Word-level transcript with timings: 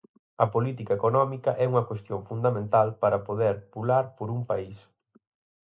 A 0.43 0.45
política 0.55 0.93
económica 0.99 1.51
é 1.63 1.65
unha 1.71 1.87
cuestión 1.89 2.19
fundamental 2.29 2.87
para 3.01 3.23
poder 3.27 3.55
pular 3.73 4.05
por 4.17 4.27
un 4.37 4.41
país. 4.49 4.77